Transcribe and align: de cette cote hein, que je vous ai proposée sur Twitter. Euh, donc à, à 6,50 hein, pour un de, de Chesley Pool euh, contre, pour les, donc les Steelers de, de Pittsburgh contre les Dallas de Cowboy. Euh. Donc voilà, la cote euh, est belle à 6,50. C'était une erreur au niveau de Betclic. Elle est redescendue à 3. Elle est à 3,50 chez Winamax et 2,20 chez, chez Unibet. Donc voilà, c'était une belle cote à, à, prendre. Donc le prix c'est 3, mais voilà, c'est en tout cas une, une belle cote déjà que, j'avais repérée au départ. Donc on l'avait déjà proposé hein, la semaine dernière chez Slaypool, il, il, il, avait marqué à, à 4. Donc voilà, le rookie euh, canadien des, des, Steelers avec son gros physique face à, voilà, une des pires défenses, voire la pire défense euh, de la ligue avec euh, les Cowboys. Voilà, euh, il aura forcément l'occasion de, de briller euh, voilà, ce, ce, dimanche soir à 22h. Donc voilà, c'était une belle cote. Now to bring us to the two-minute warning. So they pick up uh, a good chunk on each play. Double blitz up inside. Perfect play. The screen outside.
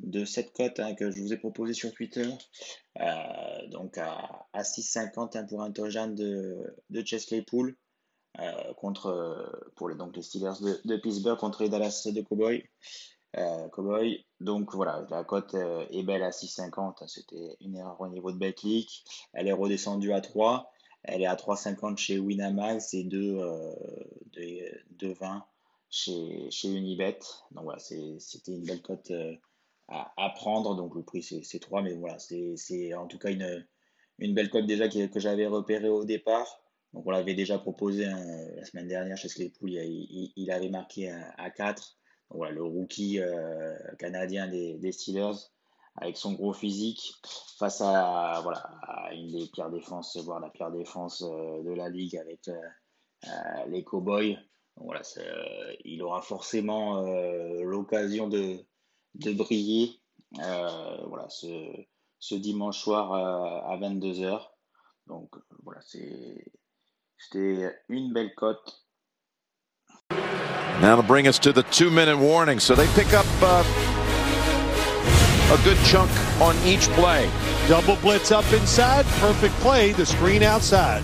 de 0.00 0.24
cette 0.24 0.52
cote 0.52 0.80
hein, 0.80 0.94
que 0.94 1.10
je 1.10 1.20
vous 1.20 1.32
ai 1.32 1.36
proposée 1.36 1.74
sur 1.74 1.92
Twitter. 1.92 2.28
Euh, 3.00 3.66
donc 3.68 3.98
à, 3.98 4.46
à 4.52 4.62
6,50 4.62 5.36
hein, 5.36 5.44
pour 5.44 5.62
un 5.62 6.08
de, 6.08 6.74
de 6.90 7.06
Chesley 7.06 7.42
Pool 7.42 7.76
euh, 8.38 8.72
contre, 8.74 9.70
pour 9.76 9.88
les, 9.88 9.96
donc 9.96 10.16
les 10.16 10.22
Steelers 10.22 10.60
de, 10.60 10.80
de 10.84 10.96
Pittsburgh 10.96 11.38
contre 11.38 11.62
les 11.62 11.68
Dallas 11.68 12.06
de 12.06 12.20
Cowboy. 12.20 12.64
Euh. 13.36 13.68
Donc 14.40 14.74
voilà, 14.74 15.06
la 15.10 15.22
cote 15.24 15.54
euh, 15.54 15.84
est 15.90 16.02
belle 16.02 16.22
à 16.22 16.30
6,50. 16.30 17.06
C'était 17.06 17.56
une 17.60 17.76
erreur 17.76 18.00
au 18.00 18.08
niveau 18.08 18.32
de 18.32 18.38
Betclic. 18.38 19.04
Elle 19.32 19.48
est 19.48 19.52
redescendue 19.52 20.12
à 20.12 20.20
3. 20.20 20.70
Elle 21.02 21.22
est 21.22 21.26
à 21.26 21.34
3,50 21.34 21.96
chez 21.96 22.18
Winamax 22.18 22.92
et 22.94 23.04
2,20 23.04 25.42
chez, 25.88 26.50
chez 26.50 26.68
Unibet. 26.68 27.20
Donc 27.52 27.64
voilà, 27.64 27.78
c'était 27.78 28.52
une 28.52 28.64
belle 28.64 28.82
cote 28.82 29.10
à, 29.90 30.12
à, 30.16 30.30
prendre. 30.30 30.74
Donc 30.74 30.94
le 30.94 31.02
prix 31.02 31.22
c'est 31.22 31.58
3, 31.58 31.82
mais 31.82 31.94
voilà, 31.94 32.18
c'est 32.18 32.94
en 32.94 33.06
tout 33.06 33.18
cas 33.18 33.30
une, 33.30 33.66
une 34.18 34.34
belle 34.34 34.50
cote 34.50 34.66
déjà 34.66 34.88
que, 34.88 35.20
j'avais 35.20 35.46
repérée 35.46 35.88
au 35.88 36.04
départ. 36.04 36.60
Donc 36.92 37.06
on 37.06 37.10
l'avait 37.10 37.34
déjà 37.34 37.58
proposé 37.58 38.06
hein, 38.06 38.18
la 38.56 38.64
semaine 38.64 38.88
dernière 38.88 39.16
chez 39.16 39.28
Slaypool, 39.28 39.70
il, 39.70 39.78
il, 39.78 40.32
il, 40.36 40.50
avait 40.50 40.70
marqué 40.70 41.10
à, 41.10 41.34
à 41.38 41.50
4. 41.50 41.98
Donc 42.30 42.38
voilà, 42.38 42.52
le 42.52 42.62
rookie 42.62 43.20
euh, 43.20 43.76
canadien 43.98 44.48
des, 44.48 44.78
des, 44.78 44.92
Steelers 44.92 45.36
avec 45.96 46.16
son 46.16 46.32
gros 46.32 46.52
physique 46.52 47.14
face 47.58 47.80
à, 47.80 48.40
voilà, 48.42 48.62
une 49.12 49.32
des 49.32 49.46
pires 49.52 49.70
défenses, 49.70 50.16
voire 50.18 50.40
la 50.40 50.50
pire 50.50 50.70
défense 50.70 51.22
euh, 51.22 51.62
de 51.62 51.72
la 51.72 51.88
ligue 51.88 52.16
avec 52.16 52.48
euh, 52.48 53.26
les 53.68 53.84
Cowboys. 53.84 54.38
Voilà, 54.76 55.02
euh, 55.18 55.74
il 55.84 56.02
aura 56.02 56.22
forcément 56.22 57.02
l'occasion 57.62 58.28
de, 58.28 58.64
de 59.14 59.32
briller 59.32 60.00
euh, 60.38 60.96
voilà, 61.06 61.28
ce, 61.28 61.46
ce, 62.18 62.34
dimanche 62.34 62.78
soir 62.78 63.12
à 63.12 63.76
22h. 63.78 64.40
Donc 65.06 65.34
voilà, 65.64 65.80
c'était 65.82 66.44
une 67.88 68.12
belle 68.12 68.34
cote. 68.34 68.86
Now 70.80 70.96
to 70.96 71.02
bring 71.02 71.28
us 71.28 71.38
to 71.40 71.52
the 71.52 71.62
two-minute 71.64 72.16
warning. 72.16 72.58
So 72.58 72.74
they 72.74 72.86
pick 72.94 73.12
up 73.12 73.26
uh, 73.42 73.62
a 75.52 75.58
good 75.62 75.76
chunk 75.84 76.10
on 76.40 76.56
each 76.64 76.88
play. 76.96 77.28
Double 77.68 77.96
blitz 77.96 78.32
up 78.32 78.50
inside. 78.52 79.04
Perfect 79.20 79.54
play. 79.56 79.92
The 79.92 80.06
screen 80.06 80.42
outside. 80.42 81.02